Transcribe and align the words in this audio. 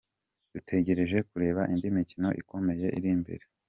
Dutegereje 0.53 1.17
kureba 1.29 1.61
indi 1.73 1.87
mikino 1.97 2.29
ikomeye 2.41 2.85
iri 2.97 3.09
imbere. 3.17 3.43